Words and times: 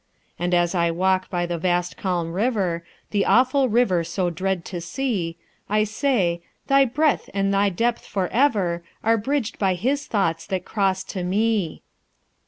"And 0.39 0.55
as 0.55 0.73
I 0.73 0.89
walk 0.89 1.29
by 1.29 1.45
the 1.45 1.59
vast 1.59 1.95
calm 1.95 2.33
river, 2.33 2.83
The 3.11 3.23
awful 3.23 3.69
river 3.69 4.03
so 4.03 4.31
dread 4.31 4.65
to 4.65 4.81
see, 4.81 5.37
I 5.69 5.83
say, 5.83 6.41
'Thy 6.65 6.85
breadth 6.85 7.29
and 7.35 7.53
thy 7.53 7.69
depth 7.69 8.07
forever 8.07 8.81
Are 9.03 9.17
bridged 9.19 9.59
by 9.59 9.75
his 9.75 10.07
thoughts 10.07 10.47
that 10.47 10.65
cross 10.65 11.03
to 11.13 11.23
me.'" 11.23 11.83